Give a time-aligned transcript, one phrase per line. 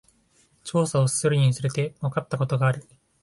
[0.63, 2.83] 調査を進めるにつれて、わかったことがある。